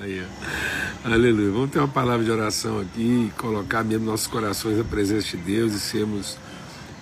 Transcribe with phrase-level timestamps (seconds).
[0.00, 0.24] Aí.
[1.04, 1.50] Aleluia.
[1.50, 5.74] Vamos ter uma palavra de oração aqui colocar mesmo nossos corações na presença de Deus
[5.74, 6.38] e sermos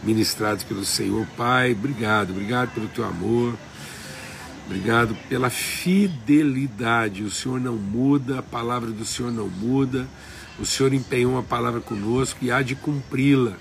[0.03, 1.25] ministrados pelo Senhor.
[1.37, 3.55] Pai, obrigado, obrigado pelo teu amor.
[4.67, 7.23] Obrigado pela fidelidade.
[7.23, 10.09] O Senhor não muda, a palavra do Senhor não muda.
[10.59, 13.53] O Senhor empenhou uma palavra conosco e há de cumpri-la.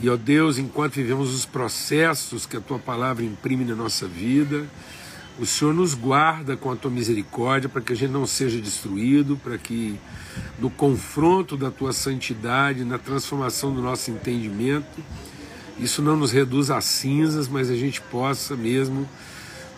[0.00, 4.66] E, ó Deus, enquanto vivemos os processos que a tua palavra imprime na nossa vida,
[5.38, 9.36] o Senhor nos guarda com a tua misericórdia para que a gente não seja destruído,
[9.36, 9.98] para que
[10.58, 15.00] no confronto da tua santidade, na transformação do nosso entendimento,
[15.78, 19.08] isso não nos reduza a cinzas, mas a gente possa mesmo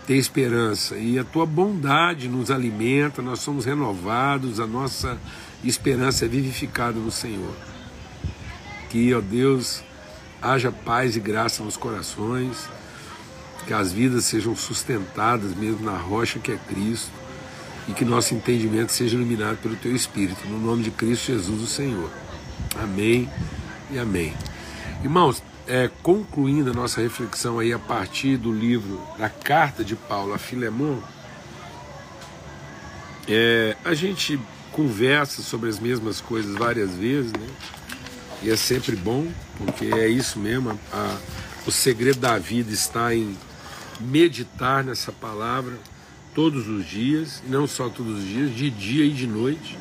[0.06, 0.96] ter esperança.
[0.96, 5.18] E a tua bondade nos alimenta, nós somos renovados, a nossa
[5.62, 7.54] esperança é vivificada no Senhor.
[8.88, 9.82] Que, ó Deus,
[10.40, 12.66] haja paz e graça nos corações,
[13.60, 17.10] que as vidas sejam sustentadas mesmo na rocha que é Cristo
[17.88, 21.66] e que nosso entendimento seja iluminado pelo Teu Espírito, no nome de Cristo Jesus, o
[21.66, 22.10] Senhor.
[22.76, 23.28] Amém
[23.90, 24.34] e amém.
[25.02, 30.32] Irmãos, é, concluindo a nossa reflexão aí a partir do livro da carta de Paulo
[30.32, 30.98] a Filemon,
[33.28, 34.38] é, a gente
[34.72, 37.46] conversa sobre as mesmas coisas várias vezes, né?
[38.42, 39.26] E é sempre bom,
[39.58, 40.78] porque é isso mesmo.
[40.92, 41.16] A,
[41.66, 43.36] o segredo da vida está em
[44.00, 45.78] meditar nessa palavra
[46.34, 49.78] todos os dias, não só todos os dias, de dia e de noite.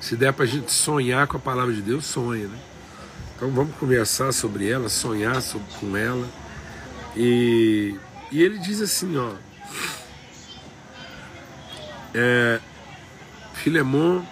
[0.00, 2.58] Se der para a gente sonhar com a palavra de Deus, sonha, né?
[3.36, 6.28] Então vamos conversar sobre ela, sonhar sobre, com ela.
[7.16, 7.96] E,
[8.30, 9.32] e ele diz assim, ó.
[12.12, 12.60] É,
[13.54, 14.22] Filemon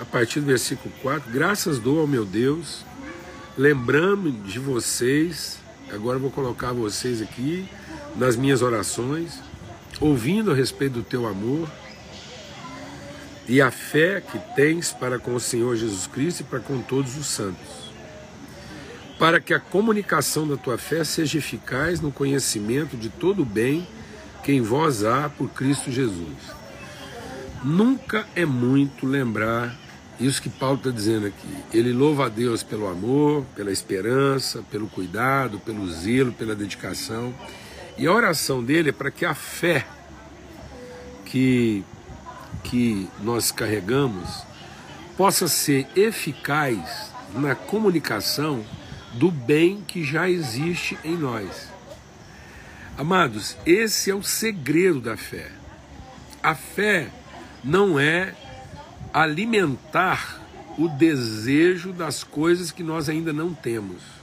[0.00, 2.86] a partir do versículo 4, graças dou ao meu Deus,
[3.56, 5.58] lembrando de vocês,
[5.92, 7.68] agora vou colocar vocês aqui
[8.16, 9.40] nas minhas orações,
[10.00, 11.68] ouvindo a respeito do teu amor
[13.48, 17.16] e a fé que tens para com o Senhor Jesus Cristo e para com todos
[17.16, 17.90] os santos,
[19.18, 23.86] para que a comunicação da tua fé seja eficaz no conhecimento de todo o bem
[24.42, 26.60] que em vós há por Cristo Jesus.
[27.62, 29.76] Nunca é muito lembrar
[30.18, 31.48] isso que Paulo está dizendo aqui.
[31.72, 37.34] Ele louva a Deus pelo amor, pela esperança, pelo cuidado, pelo zelo, pela dedicação.
[38.00, 39.86] E a oração dele é para que a fé
[41.26, 41.84] que,
[42.64, 44.42] que nós carregamos
[45.18, 48.64] possa ser eficaz na comunicação
[49.12, 51.68] do bem que já existe em nós.
[52.96, 55.52] Amados, esse é o segredo da fé.
[56.42, 57.10] A fé
[57.62, 58.34] não é
[59.12, 60.40] alimentar
[60.78, 64.19] o desejo das coisas que nós ainda não temos.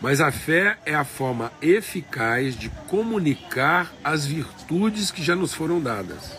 [0.00, 5.80] Mas a fé é a forma eficaz de comunicar as virtudes que já nos foram
[5.80, 6.32] dadas.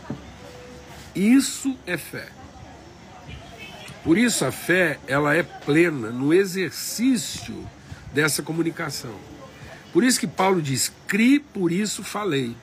[1.15, 2.27] Isso é fé.
[4.03, 7.67] Por isso a fé, ela é plena no exercício
[8.13, 9.15] dessa comunicação.
[9.91, 12.55] Por isso que Paulo diz: "Cri, por isso falei".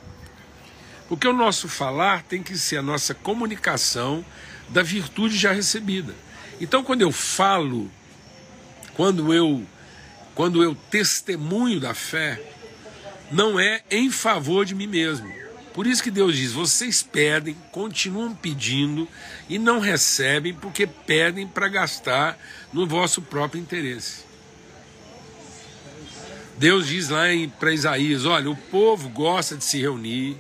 [1.09, 4.25] Porque o nosso falar tem que ser a nossa comunicação
[4.69, 6.15] da virtude já recebida.
[6.61, 7.91] Então, quando eu falo,
[8.95, 9.67] quando eu
[10.35, 12.41] quando eu testemunho da fé,
[13.31, 15.33] não é em favor de mim mesmo.
[15.73, 19.09] Por isso que Deus diz: vocês pedem, continuam pedindo
[19.49, 22.39] e não recebem porque pedem para gastar
[22.73, 24.25] no vosso próprio interesse.
[26.57, 27.25] Deus diz lá
[27.59, 30.37] para Isaías: olha, o povo gosta de se reunir,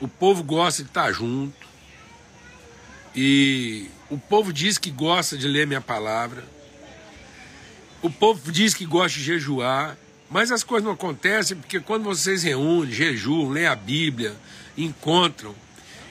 [0.00, 1.68] o povo gosta de estar junto,
[3.14, 6.44] e o povo diz que gosta de ler minha palavra.
[8.02, 9.96] O povo diz que gosta de jejuar.
[10.30, 14.36] Mas as coisas não acontecem porque quando vocês reúnem, jejuam, leem a Bíblia,
[14.78, 15.52] encontram,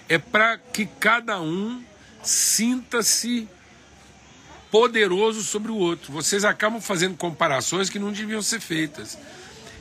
[0.09, 1.81] é para que cada um
[2.21, 3.47] sinta-se
[4.69, 6.11] poderoso sobre o outro.
[6.11, 9.17] Vocês acabam fazendo comparações que não deviam ser feitas.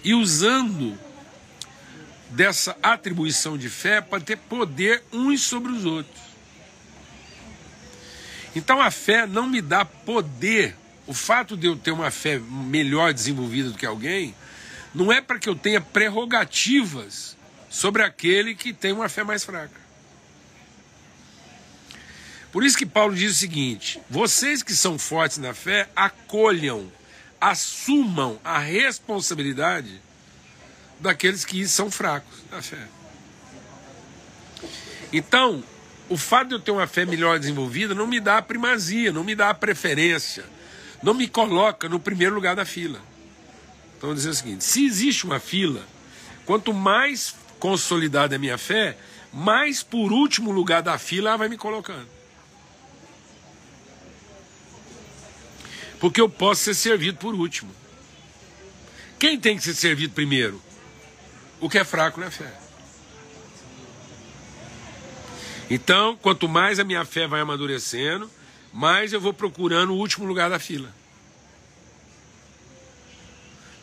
[0.05, 0.97] E usando
[2.31, 6.23] dessa atribuição de fé para ter poder uns sobre os outros.
[8.55, 10.77] Então a fé não me dá poder.
[11.09, 14.35] O fato de eu ter uma fé melhor desenvolvida do que alguém
[14.95, 17.35] não é para que eu tenha prerrogativas
[17.71, 19.81] sobre aquele que tem uma fé mais fraca.
[22.53, 26.93] Por isso que Paulo diz o seguinte: vocês que são fortes na fé, acolham,
[27.41, 30.03] assumam a responsabilidade
[31.01, 32.87] daqueles que são fracos na fé.
[35.11, 35.65] Então,
[36.11, 39.25] o fato de eu ter uma fé melhor desenvolvida não me dá a primazia, não
[39.25, 40.45] me dá a preferência,
[41.03, 43.01] não me coloca no primeiro lugar da fila.
[43.97, 45.85] Então, dizer o seguinte: se existe uma fila,
[46.45, 48.97] quanto mais consolidada é a minha fé,
[49.33, 52.09] mais por último lugar da fila ela vai me colocando.
[56.01, 57.75] Porque eu posso ser servido por último.
[59.19, 60.63] Quem tem que ser servido primeiro?
[61.61, 62.53] O que é fraco na fé.
[65.69, 68.31] Então, quanto mais a minha fé vai amadurecendo,
[68.73, 70.93] mais eu vou procurando o último lugar da fila.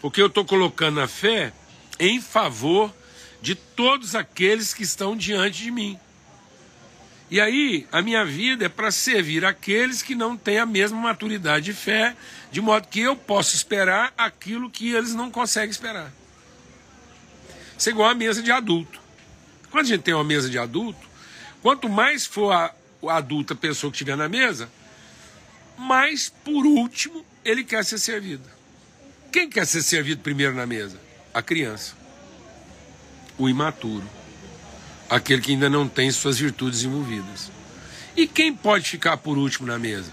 [0.01, 1.51] Porque eu estou colocando a fé
[1.99, 2.93] em favor
[3.41, 5.99] de todos aqueles que estão diante de mim.
[7.29, 11.65] E aí, a minha vida é para servir aqueles que não têm a mesma maturidade
[11.65, 12.15] de fé,
[12.51, 16.11] de modo que eu possa esperar aquilo que eles não conseguem esperar.
[17.77, 18.99] Isso é igual a mesa de adulto.
[19.71, 20.99] Quando a gente tem uma mesa de adulto,
[21.61, 22.73] quanto mais for a
[23.09, 24.69] adulta pessoa que estiver na mesa,
[25.77, 28.43] mais por último ele quer ser servido.
[29.31, 30.99] Quem quer ser servido primeiro na mesa?
[31.33, 31.93] A criança.
[33.37, 34.07] O imaturo.
[35.09, 37.51] Aquele que ainda não tem suas virtudes envolvidas.
[38.15, 40.11] E quem pode ficar por último na mesa?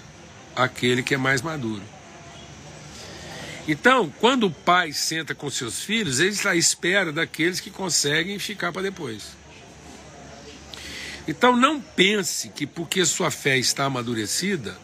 [0.57, 1.83] Aquele que é mais maduro.
[3.67, 8.39] Então, quando o pai senta com seus filhos, ele está à espera daqueles que conseguem
[8.39, 9.37] ficar para depois.
[11.27, 14.77] Então, não pense que porque sua fé está amadurecida,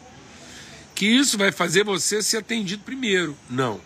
[0.95, 3.37] que isso vai fazer você ser atendido primeiro.
[3.49, 3.81] Não.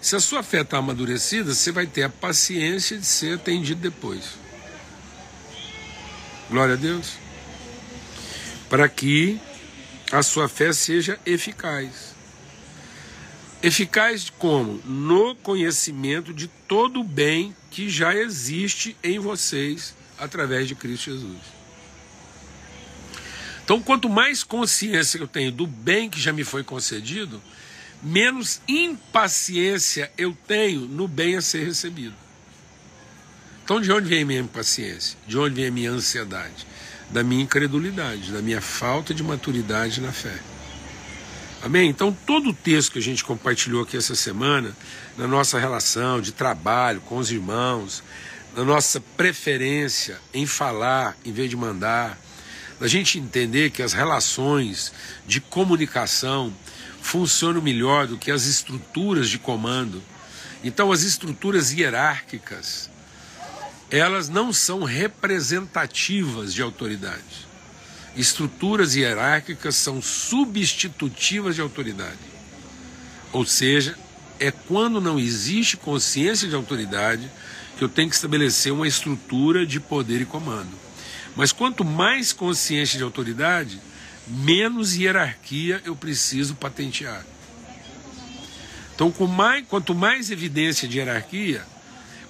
[0.00, 4.24] Se a sua fé está amadurecida, você vai ter a paciência de ser atendido depois.
[6.50, 7.14] Glória a Deus.
[8.68, 9.40] Para que
[10.10, 12.14] a sua fé seja eficaz.
[13.62, 14.82] Eficaz como?
[14.84, 21.51] No conhecimento de todo o bem que já existe em vocês através de Cristo Jesus.
[23.64, 27.40] Então, quanto mais consciência eu tenho do bem que já me foi concedido,
[28.02, 32.14] menos impaciência eu tenho no bem a ser recebido.
[33.64, 35.16] Então, de onde vem a minha impaciência?
[35.26, 36.66] De onde vem a minha ansiedade?
[37.10, 40.36] Da minha incredulidade, da minha falta de maturidade na fé.
[41.62, 41.88] Amém?
[41.88, 44.76] Então, todo o texto que a gente compartilhou aqui essa semana,
[45.16, 48.02] na nossa relação de trabalho com os irmãos,
[48.56, 52.18] na nossa preferência em falar em vez de mandar,
[52.82, 54.92] da gente entender que as relações
[55.24, 56.52] de comunicação
[57.00, 60.02] funcionam melhor do que as estruturas de comando.
[60.64, 62.90] Então, as estruturas hierárquicas,
[63.88, 67.46] elas não são representativas de autoridade.
[68.16, 72.18] Estruturas hierárquicas são substitutivas de autoridade.
[73.32, 73.96] Ou seja,
[74.40, 77.30] é quando não existe consciência de autoridade
[77.78, 80.81] que eu tenho que estabelecer uma estrutura de poder e comando.
[81.34, 83.80] Mas quanto mais consciência de autoridade,
[84.26, 87.24] menos hierarquia eu preciso patentear.
[88.94, 91.64] Então, mais, quanto mais evidência de hierarquia,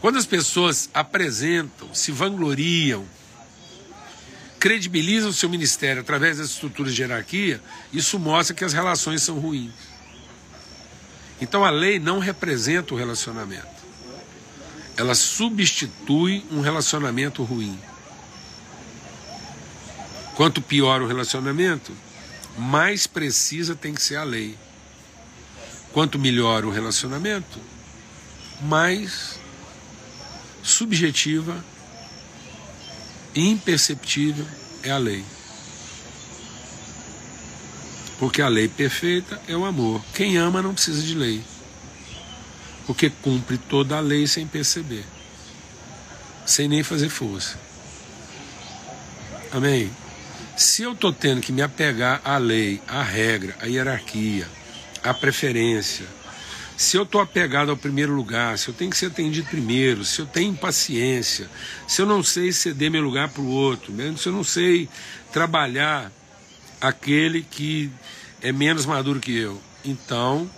[0.00, 3.04] quando as pessoas apresentam, se vangloriam,
[4.58, 7.60] credibilizam o seu ministério através das estruturas de hierarquia,
[7.92, 9.72] isso mostra que as relações são ruins.
[11.40, 13.66] Então a lei não representa o relacionamento.
[14.96, 17.76] Ela substitui um relacionamento ruim.
[20.42, 21.92] Quanto pior o relacionamento,
[22.58, 24.58] mais precisa tem que ser a lei.
[25.92, 27.60] Quanto melhor o relacionamento,
[28.60, 29.38] mais
[30.60, 31.64] subjetiva
[33.32, 34.44] e imperceptível
[34.82, 35.24] é a lei.
[38.18, 40.04] Porque a lei perfeita é o amor.
[40.12, 41.40] Quem ama não precisa de lei.
[42.84, 45.04] Porque cumpre toda a lei sem perceber,
[46.44, 47.56] sem nem fazer força.
[49.52, 50.01] Amém?
[50.56, 54.46] Se eu estou tendo que me apegar à lei, à regra, à hierarquia,
[55.02, 56.06] à preferência,
[56.76, 60.20] se eu estou apegado ao primeiro lugar, se eu tenho que ser atendido primeiro, se
[60.20, 61.48] eu tenho impaciência,
[61.86, 64.88] se eu não sei ceder meu lugar para o outro, mesmo se eu não sei
[65.32, 66.10] trabalhar
[66.80, 67.90] aquele que
[68.42, 70.50] é menos maduro que eu, então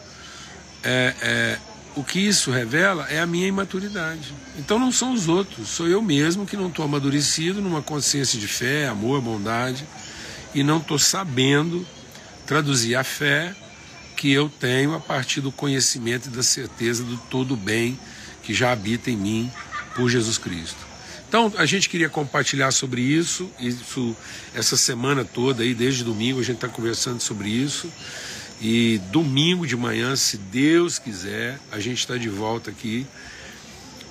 [0.83, 1.59] é, é,
[1.97, 4.35] o que isso revela é a minha imaturidade.
[4.59, 8.49] Então não são os outros, sou eu mesmo que não estou amadurecido numa consciência de
[8.49, 9.85] fé, amor, bondade,
[10.55, 11.87] e não estou sabendo
[12.47, 13.55] traduzir a fé
[14.17, 17.99] que eu tenho a partir do conhecimento e da certeza do todo bem
[18.43, 19.53] que já habita em mim
[19.95, 20.79] por Jesus Cristo.
[21.29, 24.17] Então a gente queria compartilhar sobre isso, isso
[24.55, 27.91] essa semana toda aí, desde domingo a gente está conversando sobre isso.
[28.61, 33.07] E domingo de manhã, se Deus quiser, a gente está de volta aqui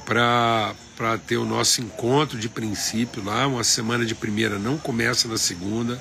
[0.05, 0.75] para
[1.25, 3.47] ter o nosso encontro de princípio lá.
[3.47, 5.99] Uma semana de primeira não começa na segunda.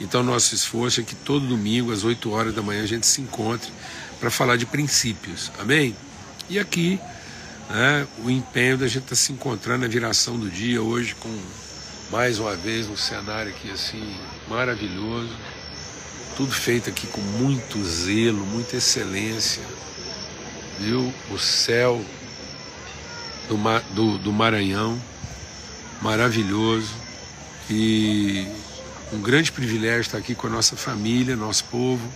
[0.00, 3.20] Então, nosso esforço é que todo domingo, às 8 horas da manhã, a gente se
[3.20, 3.72] encontre
[4.20, 5.50] para falar de princípios.
[5.58, 5.96] Amém?
[6.48, 7.00] E aqui,
[7.68, 11.28] né, o empenho da gente estar tá se encontrando na viração do dia hoje com
[12.10, 14.16] mais uma vez um cenário aqui assim
[14.48, 15.30] maravilhoso,
[16.38, 19.60] tudo feito aqui com muito zelo, muita excelência,
[20.78, 21.12] viu?
[21.32, 22.00] O céu
[23.48, 23.56] do,
[23.92, 25.02] do, do Maranhão,
[26.00, 26.94] maravilhoso
[27.68, 28.46] e
[29.12, 32.08] um grande privilégio estar aqui com a nossa família, nosso povo,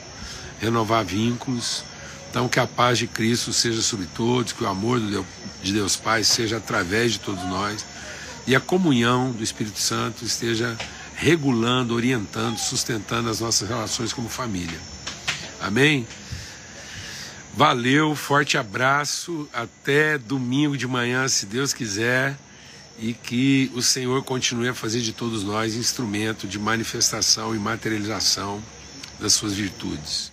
[0.60, 1.82] renovar vínculos.
[2.30, 6.22] Então, que a paz de Cristo seja sobre todos, que o amor de Deus Pai
[6.22, 7.84] seja através de todos nós
[8.46, 10.78] e a comunhão do Espírito Santo esteja
[11.22, 14.78] regulando, orientando, sustentando as nossas relações como família.
[15.60, 16.04] Amém?
[17.54, 22.36] Valeu, forte abraço, até domingo de manhã, se Deus quiser,
[22.98, 28.60] e que o Senhor continue a fazer de todos nós instrumento de manifestação e materialização
[29.20, 30.31] das suas virtudes.